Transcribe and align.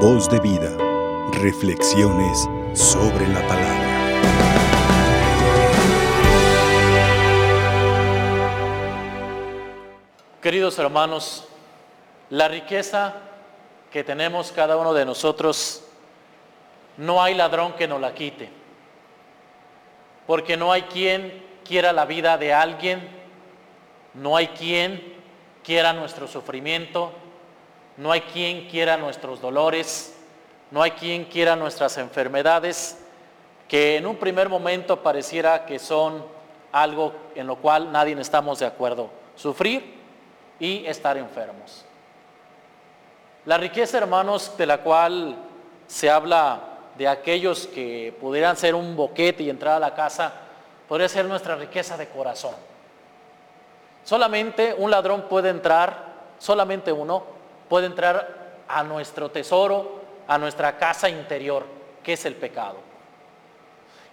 Voz 0.00 0.28
de 0.28 0.38
vida. 0.40 0.76
Reflexiones 1.32 2.46
sobre 2.74 3.26
la 3.28 3.40
palabra. 3.48 3.86
Queridos 10.42 10.78
hermanos, 10.78 11.48
la 12.28 12.46
riqueza 12.46 13.14
que 13.90 14.04
tenemos 14.04 14.52
cada 14.52 14.76
uno 14.76 14.92
de 14.92 15.06
nosotros, 15.06 15.82
no 16.98 17.22
hay 17.22 17.34
ladrón 17.34 17.72
que 17.72 17.88
nos 17.88 17.98
la 17.98 18.12
quite. 18.12 18.50
Porque 20.26 20.58
no 20.58 20.72
hay 20.72 20.82
quien 20.82 21.42
quiera 21.64 21.94
la 21.94 22.04
vida 22.04 22.36
de 22.36 22.52
alguien, 22.52 23.08
no 24.12 24.36
hay 24.36 24.48
quien 24.48 25.14
quiera 25.64 25.94
nuestro 25.94 26.28
sufrimiento, 26.28 27.12
no 27.96 28.12
hay 28.12 28.20
quien 28.22 28.68
quiera 28.68 28.96
nuestros 28.96 29.40
dolores, 29.40 30.14
no 30.70 30.82
hay 30.82 30.92
quien 30.92 31.24
quiera 31.24 31.56
nuestras 31.56 31.96
enfermedades, 31.98 32.98
que 33.68 33.96
en 33.96 34.06
un 34.06 34.16
primer 34.16 34.48
momento 34.48 35.02
pareciera 35.02 35.64
que 35.64 35.78
son 35.78 36.24
algo 36.72 37.12
en 37.34 37.46
lo 37.46 37.56
cual 37.56 37.90
nadie 37.90 38.18
estamos 38.20 38.58
de 38.58 38.66
acuerdo. 38.66 39.10
Sufrir 39.34 39.94
y 40.58 40.84
estar 40.86 41.16
enfermos. 41.16 41.84
La 43.44 43.58
riqueza, 43.58 43.98
hermanos, 43.98 44.56
de 44.56 44.66
la 44.66 44.78
cual 44.78 45.36
se 45.86 46.10
habla 46.10 46.60
de 46.98 47.06
aquellos 47.06 47.66
que 47.66 48.16
pudieran 48.20 48.56
ser 48.56 48.74
un 48.74 48.96
boquete 48.96 49.42
y 49.42 49.50
entrar 49.50 49.76
a 49.76 49.80
la 49.80 49.94
casa, 49.94 50.32
podría 50.88 51.08
ser 51.08 51.26
nuestra 51.26 51.54
riqueza 51.56 51.96
de 51.96 52.08
corazón. 52.08 52.54
Solamente 54.04 54.74
un 54.76 54.90
ladrón 54.90 55.26
puede 55.28 55.50
entrar, 55.50 56.14
solamente 56.38 56.92
uno 56.92 57.35
puede 57.68 57.86
entrar 57.86 58.46
a 58.68 58.82
nuestro 58.82 59.30
tesoro, 59.30 60.00
a 60.26 60.38
nuestra 60.38 60.78
casa 60.78 61.08
interior, 61.08 61.64
que 62.02 62.14
es 62.14 62.24
el 62.24 62.34
pecado. 62.34 62.76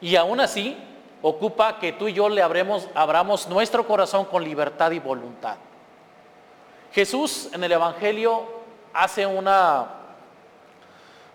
Y 0.01 0.15
aún 0.15 0.39
así 0.39 0.77
ocupa 1.21 1.79
que 1.79 1.93
tú 1.93 2.07
y 2.07 2.13
yo 2.13 2.29
le 2.29 2.41
abremos, 2.41 2.89
abramos 2.93 3.47
nuestro 3.47 3.87
corazón 3.87 4.25
con 4.25 4.43
libertad 4.43 4.91
y 4.91 4.99
voluntad. 4.99 5.55
Jesús 6.91 7.49
en 7.53 7.63
el 7.63 7.71
Evangelio 7.71 8.43
hace 8.93 9.25
una, 9.25 9.87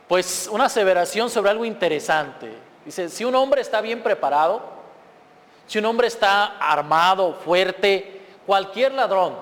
pues 0.07 0.49
una 0.53 0.67
aseveración 0.67 1.31
sobre 1.31 1.51
algo 1.51 1.65
interesante. 1.65 2.53
Dice, 2.85 3.09
si 3.09 3.25
un 3.25 3.35
hombre 3.35 3.63
está 3.63 3.81
bien 3.81 4.03
preparado, 4.03 4.63
si 5.67 5.79
un 5.79 5.87
hombre 5.87 6.07
está 6.07 6.59
armado, 6.59 7.35
fuerte, 7.35 8.27
cualquier 8.47 8.93
ladrón, 8.93 9.35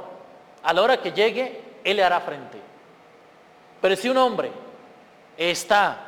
a 0.63 0.73
la 0.73 0.83
hora 0.83 1.01
que 1.01 1.13
llegue, 1.13 1.66
él 1.87 1.99
le 1.99 2.05
hará 2.05 2.21
frente. 2.21 2.61
Pero 3.81 3.95
si 3.95 4.09
un 4.09 4.17
hombre 4.17 4.51
está 5.37 5.99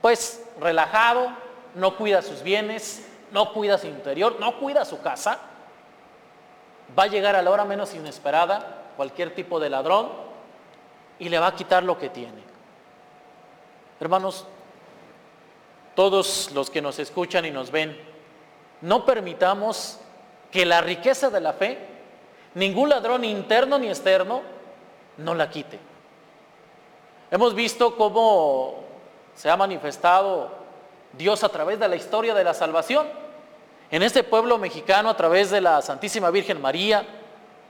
pues 0.00 0.42
relajado, 0.58 1.28
no 1.74 1.96
cuida 1.96 2.22
sus 2.22 2.42
bienes, 2.42 3.06
no 3.30 3.52
cuida 3.52 3.76
su 3.76 3.86
interior, 3.88 4.36
no 4.40 4.58
cuida 4.58 4.86
su 4.86 5.02
casa, 5.02 5.38
va 6.98 7.02
a 7.02 7.08
llegar 7.08 7.36
a 7.36 7.42
la 7.42 7.50
hora 7.50 7.64
menos 7.66 7.94
inesperada 7.94 8.84
cualquier 8.96 9.34
tipo 9.34 9.60
de 9.60 9.68
ladrón 9.68 10.08
y 11.18 11.28
le 11.28 11.38
va 11.38 11.48
a 11.48 11.54
quitar 11.54 11.82
lo 11.82 11.98
que 11.98 12.08
tiene. 12.08 12.42
Hermanos, 14.00 14.46
todos 15.94 16.50
los 16.52 16.70
que 16.70 16.80
nos 16.80 16.98
escuchan 16.98 17.44
y 17.44 17.50
nos 17.50 17.70
ven, 17.70 18.00
no 18.80 19.04
permitamos 19.04 20.00
que 20.50 20.64
la 20.64 20.80
riqueza 20.80 21.28
de 21.28 21.40
la 21.40 21.52
fe, 21.52 21.78
ningún 22.54 22.88
ladrón 22.88 23.24
interno 23.24 23.78
ni 23.78 23.88
externo, 23.88 24.53
no 25.18 25.34
la 25.34 25.50
quite. 25.50 25.78
Hemos 27.30 27.54
visto 27.54 27.96
cómo 27.96 28.84
se 29.34 29.50
ha 29.50 29.56
manifestado 29.56 30.50
Dios 31.12 31.42
a 31.44 31.48
través 31.48 31.78
de 31.78 31.88
la 31.88 31.96
historia 31.96 32.34
de 32.34 32.44
la 32.44 32.54
salvación. 32.54 33.06
En 33.90 34.02
este 34.02 34.22
pueblo 34.22 34.58
mexicano, 34.58 35.10
a 35.10 35.16
través 35.16 35.50
de 35.50 35.60
la 35.60 35.82
Santísima 35.82 36.30
Virgen 36.30 36.60
María, 36.60 37.04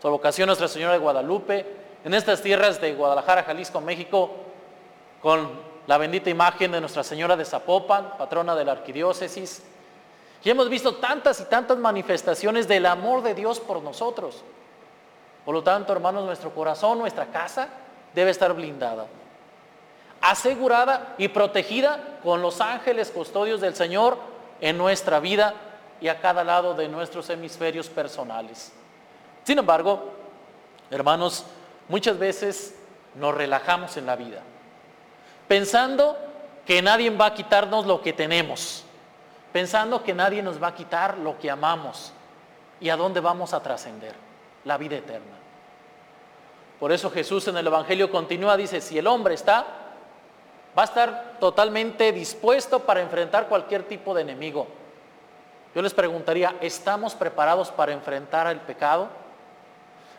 su 0.01 0.09
vocación 0.11 0.47
Nuestra 0.47 0.69
Señora 0.69 0.93
de 0.93 0.99
Guadalupe, 0.99 1.67
en 2.05 2.15
estas 2.15 2.43
tierras 2.43 2.81
de 2.81 2.95
Guadalajara, 2.95 3.43
Jalisco, 3.43 3.81
México, 3.81 4.31
con 5.23 5.51
la 5.87 5.99
bendita 5.99 6.31
imagen 6.31 6.73
de 6.73 6.81
Nuestra 6.81 7.03
Señora 7.03 7.37
de 7.37 7.45
Zapopan, 7.45 8.17
patrona 8.19 8.55
de 8.55 8.65
la 8.65 8.73
arquidiócesis, 8.73 9.63
y 10.43 10.51
hemos 10.51 10.69
visto 10.69 10.97
tantas 10.97 11.41
y 11.41 11.45
tantas 11.45 11.79
manifestaciones 11.79 12.69
del 12.69 12.85
amor 12.85 13.23
de 13.23 13.35
Dios 13.35 13.61
por 13.61 13.83
nosotros. 13.83 14.45
Por 15.45 15.55
lo 15.55 15.63
tanto, 15.63 15.93
hermanos, 15.93 16.25
nuestro 16.25 16.55
corazón, 16.55 16.99
nuestra 16.99 17.27
casa 17.27 17.69
debe 18.15 18.31
estar 18.31 18.53
blindada, 18.55 19.07
asegurada 20.21 21.15
y 21.19 21.29
protegida 21.29 22.19
con 22.23 22.41
los 22.41 22.61
ángeles 22.61 23.11
custodios 23.11 23.61
del 23.61 23.75
Señor 23.75 24.17
en 24.61 24.79
nuestra 24.79 25.21
vida 25.21 25.55
y 26.01 26.09
a 26.09 26.21
cada 26.21 26.45
lado 26.45 26.75
de 26.75 26.89
nuestros 26.89 27.29
hemisferios 27.31 27.89
personales. 27.89 28.73
Sin 29.43 29.59
embargo, 29.59 30.13
hermanos, 30.91 31.45
muchas 31.89 32.19
veces 32.19 32.75
nos 33.15 33.35
relajamos 33.35 33.97
en 33.97 34.07
la 34.07 34.17
vida, 34.17 34.41
pensando 35.47 36.17
que 36.67 36.81
nadie 36.81 37.11
va 37.11 37.27
a 37.27 37.35
quitarnos 37.35 37.87
lo 37.87 38.01
que 38.01 38.13
tenemos 38.13 38.85
pensando 39.55 40.03
que 40.03 40.13
nadie 40.13 40.43
nos 40.43 40.61
va 40.61 40.67
a 40.67 40.75
quitar 40.75 41.17
lo 41.17 41.39
que 41.39 41.49
amamos 41.49 42.13
y 42.81 42.89
a 42.89 42.97
dónde 42.97 43.21
vamos 43.21 43.55
a 43.55 43.63
trascender, 43.63 44.13
la 44.65 44.77
vida 44.79 44.97
eterna. 44.97 45.37
Por 46.81 46.93
eso 46.93 47.11
Jesús 47.11 47.49
en 47.49 47.57
el 47.57 47.67
Evangelio 47.67 48.11
continúa, 48.11 48.57
dice, 48.57 48.81
si 48.81 48.99
el 48.99 49.07
hombre 49.07 49.35
está, 49.35 49.65
va 50.77 50.83
a 50.83 50.85
estar 50.85 51.37
totalmente 51.39 52.13
dispuesto 52.13 52.81
para 52.81 53.01
enfrentar 53.01 53.49
cualquier 53.49 53.85
tipo 53.85 54.15
de 54.15 54.23
enemigo. 54.23 54.67
Yo 55.75 55.83
les 55.83 55.95
preguntaría, 55.95 56.55
¿estamos 56.61 57.15
preparados 57.15 57.71
para 57.71 57.93
enfrentar 57.93 58.47
al 58.47 58.61
pecado? 58.61 59.09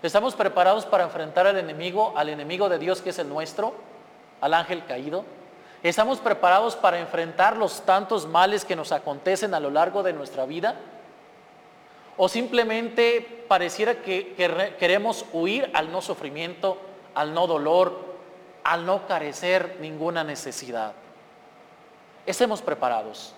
¿Estamos 0.02 0.36
preparados 0.36 0.86
para 0.86 1.04
enfrentar 1.04 1.48
al 1.48 1.58
enemigo, 1.58 2.14
al 2.16 2.30
enemigo 2.30 2.70
de 2.70 2.78
Dios 2.78 3.02
que 3.02 3.10
es 3.10 3.20
el 3.20 3.30
nuestro, 3.30 3.74
al 4.42 4.54
ángel 4.54 4.86
caído? 4.86 5.24
¿Estamos 5.84 6.20
preparados 6.20 6.76
para 6.76 7.00
enfrentar 7.00 7.58
los 7.58 7.82
tantos 7.82 8.28
males 8.28 8.66
que 8.66 8.76
nos 8.76 8.92
acontecen 8.92 9.54
a 9.54 9.60
lo 9.60 9.70
largo 9.70 10.04
de 10.04 10.14
nuestra 10.14 10.46
vida? 10.46 10.76
¿O 12.18 12.30
simplemente 12.30 13.46
pareciera 13.48 14.02
que, 14.02 14.34
queremos 14.80 15.26
huir 15.34 15.70
al 15.74 15.92
no 15.92 16.02
sufrimiento, 16.02 16.78
al 17.14 17.34
no 17.34 17.48
dolor, 17.48 18.16
al 18.64 18.86
no 18.86 19.08
carecer 19.08 19.78
ninguna 19.82 20.24
necesidad? 20.24 20.94
Estemos 22.26 22.62
preparados. 22.62 23.34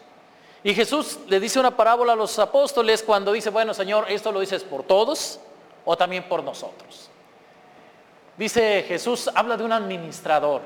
Y 0.64 0.74
Jesús 0.74 1.20
le 1.28 1.40
dice 1.40 1.60
una 1.60 1.76
parábola 1.76 2.14
a 2.14 2.16
los 2.16 2.38
apóstoles 2.40 3.04
cuando 3.04 3.32
dice, 3.32 3.50
bueno 3.50 3.74
Señor, 3.74 4.06
esto 4.10 4.32
lo 4.32 4.40
dices 4.40 4.64
por 4.64 4.84
todos 4.84 5.40
o 5.86 5.98
también 5.98 6.28
por 6.28 6.44
nosotros. 6.44 7.10
Dice 8.38 8.84
Jesús, 8.88 9.30
habla 9.34 9.58
de 9.58 9.64
un 9.64 9.72
administrador 9.72 10.62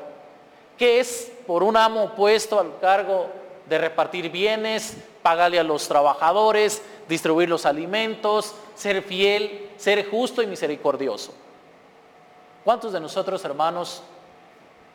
que 0.78 1.00
es 1.00 1.32
por 1.46 1.64
un 1.64 1.78
amo 1.78 2.16
puesto 2.16 2.60
al 2.60 2.80
cargo 2.80 3.28
de 3.68 3.78
repartir 3.78 4.30
bienes, 4.30 4.98
pagarle 5.22 5.60
a 5.60 5.64
los 5.64 5.88
trabajadores, 5.88 6.82
distribuir 7.08 7.50
los 7.50 7.66
alimentos, 7.66 8.56
ser 8.76 9.02
fiel, 9.04 9.70
ser 9.78 10.10
justo 10.10 10.42
y 10.42 10.48
misericordioso. 10.48 11.34
¿Cuántos 12.64 12.94
de 12.94 13.00
nosotros, 13.00 13.44
hermanos, 13.44 14.04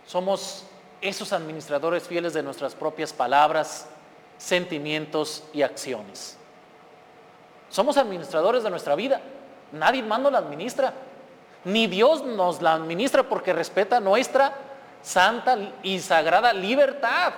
somos 0.06 0.64
esos 1.00 1.32
administradores 1.32 2.04
fieles 2.04 2.32
de 2.32 2.42
nuestras 2.42 2.74
propias 2.74 3.12
palabras, 3.12 3.88
sentimientos 4.38 5.42
y 5.52 5.62
acciones? 5.62 6.36
Somos 7.68 7.96
administradores 7.96 8.62
de 8.62 8.70
nuestra 8.70 8.94
vida. 8.94 9.20
Nadie 9.72 10.02
más 10.02 10.20
nos 10.20 10.32
la 10.32 10.38
administra. 10.38 10.92
Ni 11.64 11.88
Dios 11.88 12.24
nos 12.24 12.62
la 12.62 12.74
administra 12.74 13.24
porque 13.24 13.52
respeta 13.52 13.98
nuestra 13.98 14.52
santa 15.02 15.58
y 15.82 15.98
sagrada 15.98 16.52
libertad. 16.52 17.32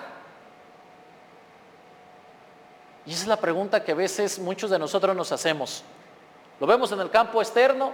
Y 3.08 3.12
esa 3.12 3.22
es 3.22 3.28
la 3.28 3.38
pregunta 3.38 3.82
que 3.82 3.92
a 3.92 3.94
veces 3.94 4.38
muchos 4.38 4.68
de 4.70 4.78
nosotros 4.78 5.16
nos 5.16 5.32
hacemos. 5.32 5.82
Lo 6.60 6.66
vemos 6.66 6.92
en 6.92 7.00
el 7.00 7.08
campo 7.08 7.40
externo, 7.40 7.90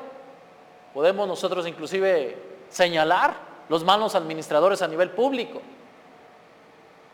podemos 0.92 1.28
nosotros 1.28 1.68
inclusive 1.68 2.36
señalar 2.68 3.36
los 3.68 3.84
malos 3.84 4.16
administradores 4.16 4.82
a 4.82 4.88
nivel 4.88 5.10
público, 5.10 5.62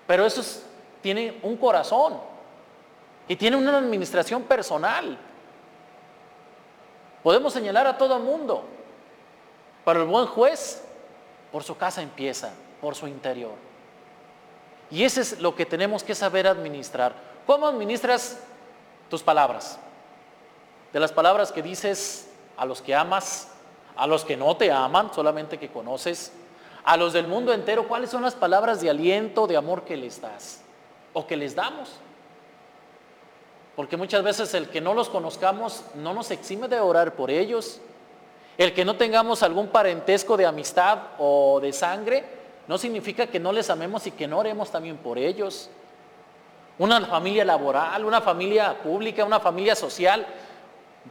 pero 0.07 0.25
eso 0.25 0.43
tiene 1.03 1.41
un 1.43 1.59
corazón 1.59 2.19
y 3.29 3.37
tiene 3.37 3.59
una 3.59 3.77
administración 3.77 4.45
personal. 4.45 5.19
Podemos 7.23 7.53
señalar 7.53 7.87
a 7.87 7.99
todo 7.99 8.17
el 8.17 8.23
mundo, 8.23 8.65
pero 9.85 10.01
el 10.01 10.09
buen 10.09 10.25
juez 10.25 10.83
por 11.53 11.65
su 11.65 11.77
casa 11.77 12.01
empieza, 12.01 12.51
por 12.81 12.95
su 12.95 13.07
interior. 13.07 13.53
Y 14.91 15.05
eso 15.05 15.21
es 15.21 15.39
lo 15.39 15.55
que 15.55 15.67
tenemos 15.67 16.03
que 16.03 16.15
saber 16.15 16.47
administrar. 16.47 17.30
¿Cómo 17.47 17.67
administras 17.67 18.39
tus 19.09 19.23
palabras? 19.23 19.79
De 20.93 21.01
las 21.01 21.13
palabras 21.13 21.53
que 21.53 21.63
dices 21.63 22.29
a 22.57 22.65
los 22.65 22.83
que 22.83 22.95
amas, 22.95 23.49
a 23.97 24.07
los 24.07 24.25
que 24.25 24.37
no 24.37 24.57
te 24.57 24.71
aman, 24.71 25.13
solamente 25.15 25.59
que 25.59 25.71
conoces, 25.71 26.33
a 26.85 26.97
los 26.97 27.13
del 27.13 27.29
mundo 27.29 27.53
entero, 27.53 27.87
¿cuáles 27.87 28.11
son 28.11 28.23
las 28.23 28.35
palabras 28.35 28.81
de 28.81 28.91
aliento, 28.91 29.47
de 29.47 29.57
amor 29.57 29.85
que 29.85 29.97
les 29.97 30.21
das 30.21 30.61
o 31.13 31.27
que 31.27 31.37
les 31.37 31.55
damos? 31.55 31.91
Porque 33.77 33.97
muchas 33.97 34.23
veces 34.23 34.53
el 34.55 34.69
que 34.69 34.81
no 34.81 34.95
los 34.95 35.09
conozcamos 35.09 35.85
no 35.95 36.13
nos 36.13 36.31
exime 36.31 36.69
de 36.69 36.81
orar 36.81 37.15
por 37.15 37.31
ellos. 37.31 37.81
El 38.59 38.75
que 38.75 38.85
no 38.85 38.97
tengamos 38.97 39.43
algún 39.43 39.69
parentesco 39.69 40.37
de 40.37 40.45
amistad 40.45 40.99
o 41.19 41.61
de 41.61 41.73
sangre 41.73 42.25
no 42.67 42.77
significa 42.77 43.27
que 43.27 43.41
no 43.41 43.53
les 43.53 43.71
amemos 43.71 44.07
y 44.07 44.11
que 44.11 44.29
no 44.29 44.39
oremos 44.39 44.71
también 44.71 44.99
por 44.99 45.19
ellos. 45.19 45.71
Una 46.79 47.01
familia 47.07 47.45
laboral, 47.45 48.05
una 48.05 48.21
familia 48.21 48.79
pública, 48.83 49.25
una 49.25 49.41
familia 49.41 49.75
social. 49.75 50.27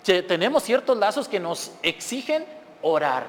Tenemos 0.04 0.64
ciertos 0.64 0.98
lazos 0.98 1.28
que 1.28 1.40
nos 1.40 1.72
exigen 1.84 2.46
orar. 2.82 3.28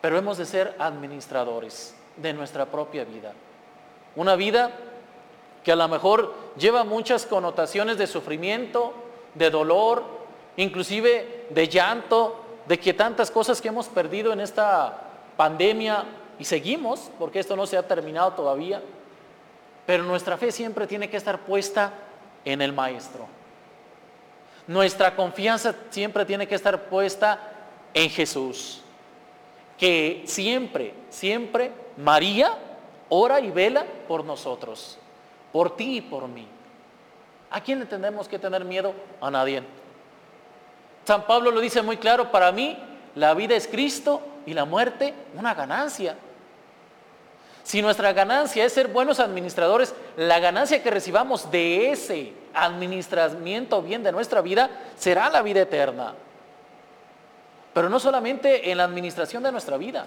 Pero 0.00 0.18
hemos 0.18 0.36
de 0.36 0.44
ser 0.44 0.74
administradores 0.78 1.94
de 2.16 2.32
nuestra 2.32 2.66
propia 2.66 3.04
vida. 3.04 3.32
Una 4.16 4.36
vida 4.36 4.70
que 5.64 5.72
a 5.72 5.76
lo 5.76 5.88
mejor 5.88 6.34
lleva 6.58 6.84
muchas 6.84 7.24
connotaciones 7.24 7.96
de 7.96 8.06
sufrimiento, 8.06 8.92
de 9.34 9.50
dolor, 9.50 10.04
inclusive 10.56 11.46
de 11.50 11.68
llanto, 11.68 12.44
de 12.66 12.78
que 12.78 12.94
tantas 12.94 13.30
cosas 13.30 13.60
que 13.60 13.68
hemos 13.68 13.88
perdido 13.88 14.32
en 14.32 14.40
esta 14.40 15.00
pandemia 15.36 16.04
y 16.38 16.44
seguimos, 16.44 17.10
porque 17.18 17.40
esto 17.40 17.56
no 17.56 17.66
se 17.66 17.76
ha 17.76 17.86
terminado 17.86 18.32
todavía, 18.32 18.82
pero 19.86 20.02
nuestra 20.04 20.36
fe 20.36 20.50
siempre 20.52 20.86
tiene 20.86 21.08
que 21.08 21.16
estar 21.16 21.40
puesta 21.40 21.92
en 22.44 22.62
el 22.62 22.72
Maestro. 22.72 23.26
Nuestra 24.66 25.14
confianza 25.14 25.74
siempre 25.90 26.24
tiene 26.24 26.48
que 26.48 26.54
estar 26.54 26.84
puesta 26.84 27.38
en 27.92 28.08
Jesús, 28.10 28.82
que 29.78 30.24
siempre, 30.26 30.94
siempre 31.10 31.70
María 31.96 32.56
ora 33.08 33.40
y 33.40 33.50
vela 33.50 33.84
por 34.08 34.24
nosotros 34.24 34.98
por 35.54 35.76
ti 35.76 35.98
y 35.98 36.00
por 36.00 36.26
mí. 36.26 36.48
¿A 37.48 37.60
quién 37.60 37.78
le 37.78 37.86
tenemos 37.86 38.26
que 38.26 38.40
tener 38.40 38.64
miedo? 38.64 38.92
A 39.20 39.30
nadie. 39.30 39.62
San 41.04 41.28
Pablo 41.28 41.52
lo 41.52 41.60
dice 41.60 41.80
muy 41.80 41.96
claro, 41.96 42.32
para 42.32 42.50
mí 42.50 42.76
la 43.14 43.34
vida 43.34 43.54
es 43.54 43.68
Cristo 43.68 44.20
y 44.46 44.52
la 44.52 44.64
muerte 44.64 45.14
una 45.36 45.54
ganancia. 45.54 46.16
Si 47.64 47.80
nuestra 47.80 48.12
ganancia 48.12 48.64
es 48.64 48.72
ser 48.74 48.88
buenos 48.88 49.18
administradores, 49.18 49.94
la 50.16 50.38
ganancia 50.38 50.82
que 50.82 50.90
recibamos 50.90 51.50
de 51.50 51.90
ese 51.90 52.34
administramiento 52.52 53.82
bien 53.82 54.02
de 54.02 54.12
nuestra 54.12 54.42
vida 54.42 54.70
será 54.96 55.30
la 55.30 55.40
vida 55.42 55.62
eterna. 55.62 56.14
Pero 57.72 57.88
no 57.88 57.98
solamente 57.98 58.70
en 58.70 58.78
la 58.78 58.84
administración 58.84 59.42
de 59.42 59.50
nuestra 59.50 59.78
vida, 59.78 60.06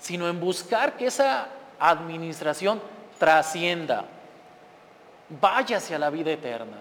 sino 0.00 0.28
en 0.28 0.40
buscar 0.40 0.96
que 0.96 1.06
esa 1.06 1.48
administración 1.78 2.80
trascienda, 3.18 4.04
vaya 5.28 5.76
hacia 5.76 5.98
la 5.98 6.08
vida 6.08 6.32
eterna. 6.32 6.78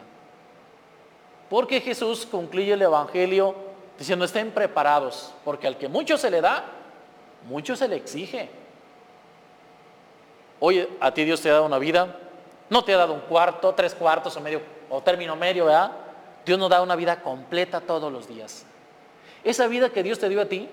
Porque 1.49 1.81
Jesús 1.81 2.25
concluye 2.25 2.73
el 2.73 2.81
Evangelio 2.81 3.55
diciendo, 3.97 4.23
estén 4.23 4.51
preparados, 4.51 5.33
porque 5.43 5.67
al 5.67 5.77
que 5.77 5.89
mucho 5.89 6.17
se 6.17 6.31
le 6.31 6.39
da, 6.39 6.63
mucho 7.47 7.75
se 7.75 7.87
le 7.87 7.97
exige. 7.97 8.49
Oye, 10.59 10.89
a 10.99 11.13
ti 11.13 11.23
Dios 11.23 11.41
te 11.41 11.49
ha 11.49 11.53
dado 11.53 11.65
una 11.65 11.77
vida, 11.77 12.15
no 12.69 12.83
te 12.83 12.93
ha 12.93 12.97
dado 12.97 13.13
un 13.13 13.21
cuarto, 13.21 13.73
tres 13.73 13.93
cuartos 13.93 14.35
o 14.35 14.41
medio, 14.41 14.61
o 14.89 15.01
término 15.01 15.35
medio, 15.35 15.65
¿verdad? 15.65 15.91
Dios 16.45 16.57
nos 16.57 16.69
da 16.69 16.81
una 16.81 16.95
vida 16.95 17.21
completa 17.21 17.81
todos 17.81 18.11
los 18.11 18.27
días. 18.27 18.65
Esa 19.43 19.67
vida 19.67 19.89
que 19.89 20.03
Dios 20.03 20.19
te 20.19 20.29
dio 20.29 20.41
a 20.41 20.45
ti, 20.45 20.67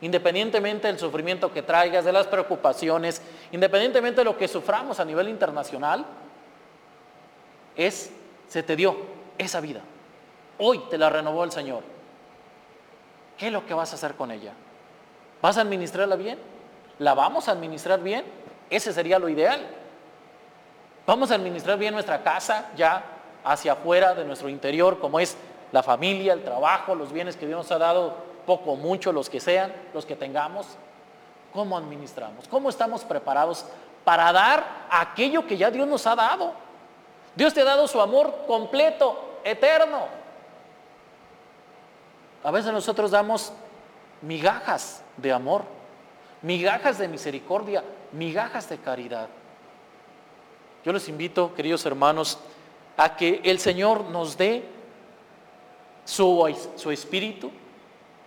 independientemente 0.00 0.86
del 0.86 0.98
sufrimiento 0.98 1.52
que 1.52 1.62
traigas, 1.62 2.04
de 2.04 2.12
las 2.12 2.26
preocupaciones, 2.26 3.22
independientemente 3.52 4.20
de 4.20 4.24
lo 4.24 4.36
que 4.36 4.48
suframos 4.48 5.00
a 5.00 5.04
nivel 5.04 5.28
internacional, 5.28 6.04
es, 7.76 8.12
se 8.48 8.62
te 8.62 8.76
dio 8.76 8.96
esa 9.38 9.60
vida. 9.60 9.80
Hoy 10.58 10.78
te 10.90 10.98
la 10.98 11.10
renovó 11.10 11.42
el 11.44 11.50
Señor. 11.50 11.82
¿Qué 13.36 13.48
es 13.48 13.52
lo 13.52 13.66
que 13.66 13.74
vas 13.74 13.92
a 13.92 13.96
hacer 13.96 14.14
con 14.14 14.30
ella? 14.30 14.52
¿Vas 15.42 15.58
a 15.58 15.62
administrarla 15.62 16.16
bien? 16.16 16.38
¿La 16.98 17.14
vamos 17.14 17.48
a 17.48 17.52
administrar 17.52 18.00
bien? 18.00 18.24
Ese 18.74 18.92
sería 18.92 19.20
lo 19.20 19.28
ideal. 19.28 19.64
Vamos 21.06 21.30
a 21.30 21.36
administrar 21.36 21.78
bien 21.78 21.94
nuestra 21.94 22.24
casa 22.24 22.70
ya 22.74 23.04
hacia 23.44 23.74
afuera 23.74 24.16
de 24.16 24.24
nuestro 24.24 24.48
interior, 24.48 24.98
como 24.98 25.20
es 25.20 25.36
la 25.70 25.84
familia, 25.84 26.32
el 26.32 26.42
trabajo, 26.42 26.96
los 26.96 27.12
bienes 27.12 27.36
que 27.36 27.46
Dios 27.46 27.56
nos 27.56 27.70
ha 27.70 27.78
dado, 27.78 28.16
poco 28.44 28.72
o 28.72 28.76
mucho, 28.76 29.12
los 29.12 29.30
que 29.30 29.38
sean, 29.38 29.72
los 29.92 30.04
que 30.04 30.16
tengamos. 30.16 30.66
¿Cómo 31.52 31.78
administramos? 31.78 32.48
¿Cómo 32.48 32.68
estamos 32.68 33.04
preparados 33.04 33.64
para 34.02 34.32
dar 34.32 34.64
aquello 34.90 35.46
que 35.46 35.56
ya 35.56 35.70
Dios 35.70 35.86
nos 35.86 36.04
ha 36.08 36.16
dado? 36.16 36.52
Dios 37.36 37.54
te 37.54 37.60
ha 37.60 37.64
dado 37.64 37.86
su 37.86 38.00
amor 38.00 38.44
completo, 38.48 39.38
eterno. 39.44 40.08
A 42.42 42.50
veces 42.50 42.72
nosotros 42.72 43.12
damos 43.12 43.52
migajas 44.20 45.00
de 45.16 45.32
amor, 45.32 45.62
migajas 46.44 46.98
de 46.98 47.08
misericordia, 47.08 47.82
migajas 48.12 48.68
de 48.68 48.78
caridad. 48.78 49.28
Yo 50.84 50.92
les 50.92 51.08
invito, 51.08 51.54
queridos 51.54 51.84
hermanos, 51.86 52.38
a 52.96 53.16
que 53.16 53.40
el 53.44 53.58
Señor 53.58 54.04
nos 54.04 54.36
dé 54.36 54.62
su, 56.04 56.54
su 56.76 56.90
espíritu 56.90 57.50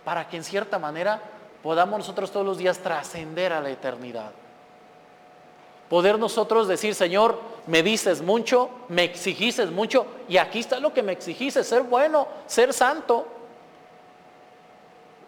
para 0.04 0.28
que 0.28 0.36
en 0.36 0.44
cierta 0.44 0.78
manera 0.78 1.22
podamos 1.62 2.00
nosotros 2.00 2.32
todos 2.32 2.44
los 2.44 2.58
días 2.58 2.78
trascender 2.78 3.52
a 3.52 3.60
la 3.60 3.70
eternidad. 3.70 4.32
Poder 5.88 6.18
nosotros 6.18 6.66
decir, 6.66 6.96
Señor, 6.96 7.40
me 7.68 7.84
dices 7.84 8.20
mucho, 8.20 8.68
me 8.88 9.04
exigiste 9.04 9.64
mucho, 9.66 10.06
y 10.28 10.36
aquí 10.36 10.58
está 10.58 10.80
lo 10.80 10.92
que 10.92 11.02
me 11.02 11.12
exigiste, 11.12 11.62
ser 11.62 11.82
bueno, 11.82 12.26
ser 12.46 12.74
santo. 12.74 13.26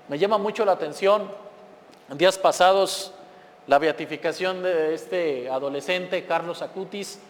Me 0.08 0.19
llama 0.19 0.38
mucho 0.38 0.64
la 0.64 0.72
atención, 0.72 1.31
en 2.11 2.19
días 2.19 2.39
pasados, 2.39 3.12
la 3.69 3.79
beatificación 3.79 4.65
de 4.65 4.95
este 4.95 5.49
adolescente, 5.49 6.25
Carlos 6.27 6.61
Acutis, 6.61 7.21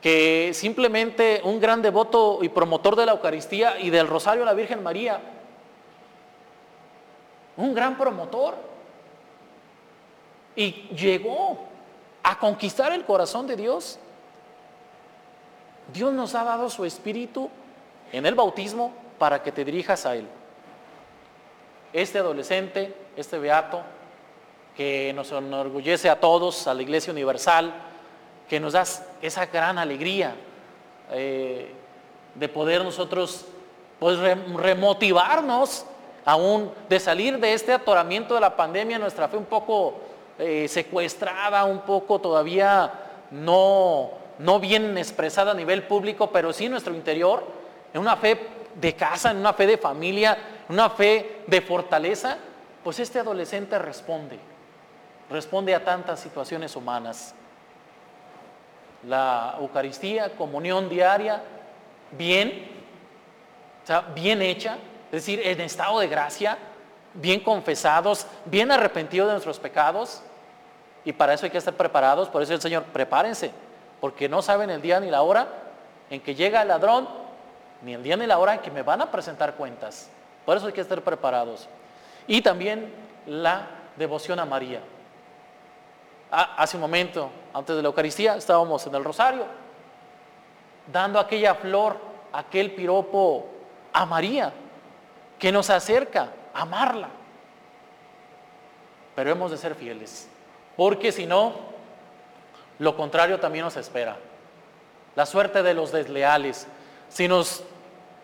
que 0.00 0.52
simplemente 0.54 1.40
un 1.42 1.58
gran 1.58 1.82
devoto 1.82 2.38
y 2.42 2.48
promotor 2.48 2.94
de 2.94 3.06
la 3.06 3.12
Eucaristía 3.12 3.80
y 3.80 3.90
del 3.90 4.06
Rosario 4.06 4.44
a 4.44 4.46
la 4.46 4.52
Virgen 4.52 4.84
María, 4.84 5.20
un 7.56 7.74
gran 7.74 7.98
promotor, 7.98 8.54
y 10.54 10.88
llegó 10.94 11.58
a 12.22 12.38
conquistar 12.38 12.92
el 12.92 13.04
corazón 13.04 13.48
de 13.48 13.56
Dios. 13.56 13.98
Dios 15.92 16.12
nos 16.12 16.36
ha 16.36 16.44
dado 16.44 16.70
su 16.70 16.84
espíritu 16.84 17.50
en 18.12 18.26
el 18.26 18.36
bautismo 18.36 18.92
para 19.18 19.42
que 19.42 19.50
te 19.50 19.64
dirijas 19.64 20.06
a 20.06 20.14
Él. 20.14 20.28
Este 21.96 22.18
adolescente, 22.18 22.94
este 23.16 23.38
beato, 23.38 23.80
que 24.76 25.14
nos 25.14 25.32
enorgullece 25.32 26.10
a 26.10 26.20
todos, 26.20 26.66
a 26.66 26.74
la 26.74 26.82
Iglesia 26.82 27.10
Universal, 27.10 27.72
que 28.46 28.60
nos 28.60 28.74
da 28.74 28.84
esa 29.22 29.46
gran 29.46 29.78
alegría 29.78 30.34
eh, 31.10 31.72
de 32.34 32.48
poder 32.50 32.84
nosotros 32.84 33.46
pues, 33.98 34.18
remotivarnos 34.18 35.86
aún 36.26 36.70
de 36.86 37.00
salir 37.00 37.38
de 37.38 37.54
este 37.54 37.72
atoramiento 37.72 38.34
de 38.34 38.42
la 38.42 38.54
pandemia, 38.54 38.98
nuestra 38.98 39.28
fe 39.28 39.38
un 39.38 39.46
poco 39.46 39.94
eh, 40.38 40.68
secuestrada, 40.68 41.64
un 41.64 41.80
poco 41.80 42.18
todavía 42.18 42.92
no, 43.30 44.10
no 44.38 44.60
bien 44.60 44.98
expresada 44.98 45.52
a 45.52 45.54
nivel 45.54 45.84
público, 45.84 46.30
pero 46.30 46.52
sí 46.52 46.66
en 46.66 46.72
nuestro 46.72 46.94
interior, 46.94 47.42
en 47.94 48.02
una 48.02 48.18
fe 48.18 48.38
de 48.74 48.94
casa, 48.94 49.30
en 49.30 49.38
una 49.38 49.54
fe 49.54 49.66
de 49.66 49.78
familia, 49.78 50.36
una 50.68 50.90
fe 50.90 51.35
de 51.46 51.60
fortaleza, 51.60 52.38
pues 52.82 53.00
este 53.00 53.18
adolescente 53.18 53.78
responde, 53.78 54.38
responde 55.30 55.74
a 55.74 55.84
tantas 55.84 56.20
situaciones 56.20 56.76
humanas. 56.76 57.34
La 59.06 59.56
Eucaristía, 59.60 60.36
comunión 60.36 60.88
diaria, 60.88 61.42
bien, 62.12 62.68
o 63.82 63.86
sea, 63.86 64.00
bien 64.00 64.42
hecha, 64.42 64.78
es 65.06 65.12
decir, 65.12 65.40
en 65.44 65.60
estado 65.60 66.00
de 66.00 66.08
gracia, 66.08 66.58
bien 67.14 67.40
confesados, 67.40 68.26
bien 68.44 68.70
arrepentidos 68.70 69.28
de 69.28 69.34
nuestros 69.34 69.58
pecados. 69.58 70.22
Y 71.04 71.12
para 71.12 71.34
eso 71.34 71.46
hay 71.46 71.50
que 71.50 71.58
estar 71.58 71.74
preparados. 71.74 72.28
Por 72.28 72.42
eso 72.42 72.52
el 72.54 72.60
Señor, 72.60 72.84
prepárense, 72.84 73.52
porque 74.00 74.28
no 74.28 74.42
saben 74.42 74.70
el 74.70 74.82
día 74.82 74.98
ni 74.98 75.10
la 75.10 75.22
hora 75.22 75.46
en 76.10 76.20
que 76.20 76.34
llega 76.34 76.62
el 76.62 76.68
ladrón, 76.68 77.08
ni 77.82 77.94
el 77.94 78.02
día 78.02 78.16
ni 78.16 78.26
la 78.26 78.38
hora 78.38 78.54
en 78.54 78.60
que 78.60 78.70
me 78.70 78.82
van 78.82 79.00
a 79.02 79.10
presentar 79.10 79.54
cuentas. 79.54 80.10
Por 80.46 80.56
eso 80.56 80.68
hay 80.68 80.72
que 80.72 80.80
estar 80.80 81.02
preparados. 81.02 81.68
Y 82.26 82.40
también 82.40 82.90
la 83.26 83.66
devoción 83.96 84.38
a 84.38 84.46
María. 84.46 84.80
Hace 86.30 86.76
un 86.76 86.80
momento, 86.80 87.30
antes 87.52 87.76
de 87.76 87.82
la 87.82 87.88
Eucaristía, 87.88 88.36
estábamos 88.36 88.86
en 88.86 88.94
el 88.94 89.04
Rosario, 89.04 89.44
dando 90.90 91.18
aquella 91.18 91.54
flor, 91.56 91.98
aquel 92.32 92.72
piropo 92.72 93.46
a 93.92 94.06
María, 94.06 94.52
que 95.38 95.52
nos 95.52 95.68
acerca 95.68 96.30
amarla. 96.54 97.08
pero 99.14 99.30
hemos 99.30 99.50
de 99.50 99.56
ser 99.56 99.74
fieles, 99.74 100.28
porque 100.76 101.10
si 101.10 101.24
no, 101.26 101.54
lo 102.78 102.96
contrario 102.96 103.40
también 103.40 103.64
nos 103.64 103.76
espera. 103.76 104.18
La 105.14 105.24
suerte 105.24 105.62
de 105.62 105.72
los 105.72 105.90
desleales. 105.90 106.66
Si 107.08 107.26
nos 107.26 107.64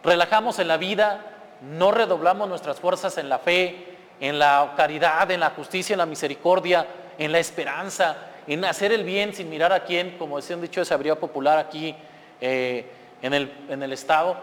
relajamos 0.04 0.58
en 0.58 0.68
la 0.68 0.76
vida, 0.76 1.31
no 1.62 1.90
redoblamos 1.90 2.48
nuestras 2.48 2.80
fuerzas 2.80 3.18
en 3.18 3.28
la 3.28 3.38
fe, 3.38 3.96
en 4.20 4.38
la 4.38 4.74
caridad, 4.76 5.30
en 5.30 5.40
la 5.40 5.50
justicia, 5.50 5.94
en 5.94 5.98
la 5.98 6.06
misericordia, 6.06 6.86
en 7.18 7.32
la 7.32 7.38
esperanza, 7.38 8.16
en 8.46 8.64
hacer 8.64 8.92
el 8.92 9.04
bien 9.04 9.34
sin 9.34 9.48
mirar 9.48 9.72
a 9.72 9.84
quién, 9.84 10.16
como 10.18 10.36
decía 10.36 10.56
un 10.56 10.62
dicho 10.62 10.80
de 10.80 10.86
sabiduría 10.86 11.18
popular 11.18 11.58
aquí 11.58 11.94
eh, 12.40 12.86
en, 13.22 13.34
el, 13.34 13.52
en 13.68 13.82
el 13.82 13.92
Estado, 13.92 14.36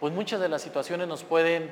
pues 0.00 0.12
muchas 0.12 0.40
de 0.40 0.48
las 0.48 0.62
situaciones 0.62 1.06
nos 1.06 1.24
pueden 1.24 1.70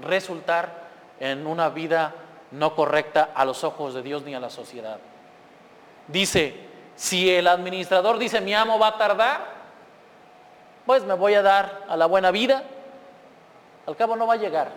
resultar 0.00 0.88
en 1.18 1.46
una 1.46 1.68
vida 1.68 2.14
no 2.52 2.74
correcta 2.74 3.30
a 3.34 3.44
los 3.44 3.64
ojos 3.64 3.94
de 3.94 4.02
Dios 4.02 4.22
ni 4.22 4.34
a 4.34 4.40
la 4.40 4.50
sociedad. 4.50 4.98
Dice, 6.08 6.54
si 6.96 7.30
el 7.30 7.46
administrador 7.46 8.18
dice 8.18 8.40
mi 8.40 8.54
amo 8.54 8.78
va 8.78 8.88
a 8.88 8.98
tardar, 8.98 9.60
pues 10.86 11.04
me 11.04 11.14
voy 11.14 11.34
a 11.34 11.42
dar 11.42 11.84
a 11.88 11.96
la 11.96 12.06
buena 12.06 12.30
vida, 12.30 12.64
al 13.86 13.96
cabo 13.96 14.16
no 14.16 14.26
va 14.26 14.34
a 14.34 14.36
llegar. 14.36 14.70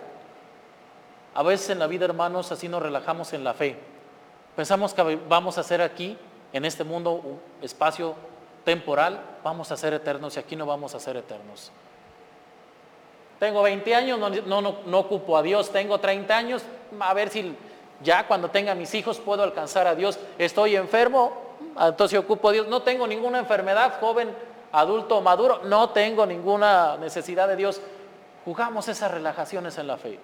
A 1.34 1.42
veces 1.42 1.70
en 1.70 1.78
la 1.78 1.86
vida, 1.86 2.04
hermanos, 2.04 2.52
así 2.52 2.68
nos 2.68 2.82
relajamos 2.82 3.32
en 3.32 3.44
la 3.44 3.54
fe. 3.54 3.76
Pensamos 4.56 4.94
que 4.94 5.18
vamos 5.28 5.58
a 5.58 5.62
ser 5.62 5.82
aquí, 5.82 6.16
en 6.52 6.64
este 6.64 6.84
mundo, 6.84 7.12
un 7.12 7.40
espacio 7.60 8.14
temporal, 8.64 9.20
vamos 9.42 9.70
a 9.72 9.76
ser 9.76 9.92
eternos 9.94 10.36
y 10.36 10.40
aquí 10.40 10.54
no 10.56 10.66
vamos 10.66 10.94
a 10.94 11.00
ser 11.00 11.16
eternos. 11.16 11.72
Tengo 13.38 13.62
20 13.62 13.94
años, 13.94 14.18
no, 14.18 14.60
no, 14.86 14.98
ocupo 14.98 15.36
a 15.36 15.42
Dios, 15.42 15.70
tengo 15.70 15.98
30 15.98 16.36
años, 16.36 16.62
a 17.00 17.12
ver 17.14 17.28
si 17.28 17.54
ya 18.02 18.26
cuando 18.26 18.48
tenga 18.50 18.74
mis 18.74 18.94
hijos 18.94 19.18
puedo 19.18 19.42
alcanzar 19.42 19.86
a 19.86 19.94
Dios. 19.94 20.18
Estoy 20.38 20.76
enfermo, 20.76 21.32
entonces 21.78 22.18
ocupo 22.18 22.48
a 22.48 22.52
Dios. 22.52 22.68
No 22.68 22.82
tengo 22.82 23.06
ninguna 23.06 23.40
enfermedad, 23.40 23.98
joven, 24.00 24.34
adulto, 24.72 25.20
maduro, 25.20 25.60
no 25.64 25.90
tengo 25.90 26.24
ninguna 26.26 26.96
necesidad 26.96 27.48
de 27.48 27.56
Dios. 27.56 27.80
Jugamos 28.44 28.88
esas 28.88 29.10
relajaciones 29.10 29.78
en 29.78 29.86
la 29.86 29.96
fe. 29.96 30.18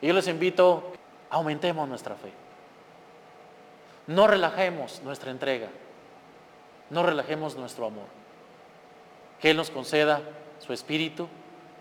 Y 0.00 0.06
yo 0.06 0.14
les 0.14 0.28
invito, 0.28 0.92
aumentemos 1.30 1.88
nuestra 1.88 2.14
fe. 2.14 2.32
No 4.06 4.26
relajemos 4.26 5.00
nuestra 5.02 5.30
entrega. 5.30 5.68
No 6.90 7.02
relajemos 7.02 7.56
nuestro 7.56 7.86
amor. 7.86 8.06
Que 9.40 9.50
Él 9.50 9.56
nos 9.56 9.70
conceda 9.70 10.20
su 10.58 10.72
espíritu 10.72 11.28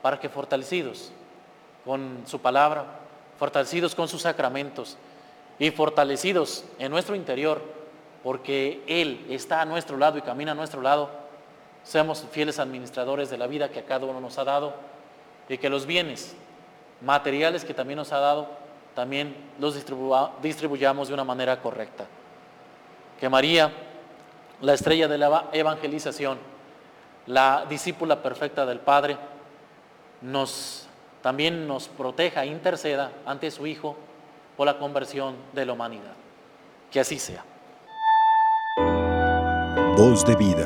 para 0.01 0.19
que 0.19 0.29
fortalecidos 0.29 1.11
con 1.85 2.23
su 2.25 2.39
palabra, 2.39 2.85
fortalecidos 3.37 3.93
con 3.95 4.07
sus 4.07 4.21
sacramentos 4.21 4.97
y 5.59 5.71
fortalecidos 5.71 6.65
en 6.79 6.91
nuestro 6.91 7.15
interior, 7.15 7.61
porque 8.23 8.83
Él 8.87 9.25
está 9.29 9.61
a 9.61 9.65
nuestro 9.65 9.97
lado 9.97 10.17
y 10.17 10.21
camina 10.21 10.53
a 10.53 10.55
nuestro 10.55 10.81
lado, 10.81 11.09
seamos 11.83 12.25
fieles 12.31 12.59
administradores 12.59 13.29
de 13.29 13.37
la 13.37 13.47
vida 13.47 13.69
que 13.69 13.79
a 13.79 13.85
cada 13.85 14.05
uno 14.05 14.19
nos 14.19 14.37
ha 14.37 14.43
dado 14.43 14.73
y 15.49 15.57
que 15.57 15.69
los 15.69 15.85
bienes 15.85 16.35
materiales 17.01 17.65
que 17.65 17.73
también 17.73 17.97
nos 17.97 18.11
ha 18.11 18.19
dado, 18.19 18.47
también 18.95 19.35
los 19.59 19.75
distribuyamos 20.41 21.07
de 21.07 21.13
una 21.13 21.23
manera 21.23 21.61
correcta. 21.61 22.05
Que 23.19 23.29
María, 23.29 23.71
la 24.61 24.73
estrella 24.73 25.07
de 25.07 25.17
la 25.17 25.49
evangelización, 25.51 26.37
la 27.27 27.65
discípula 27.69 28.21
perfecta 28.21 28.65
del 28.65 28.79
Padre, 28.79 29.17
nos, 30.21 30.87
también 31.21 31.67
nos 31.67 31.89
proteja, 31.89 32.45
interceda 32.45 33.11
ante 33.25 33.51
su 33.51 33.67
Hijo 33.67 33.95
por 34.55 34.65
la 34.65 34.77
conversión 34.77 35.35
de 35.51 35.65
la 35.65 35.73
humanidad. 35.73 36.13
Que 36.91 36.99
así 36.99 37.19
sea. 37.19 37.43
Voz 39.95 40.25
de 40.25 40.35
vida, 40.35 40.65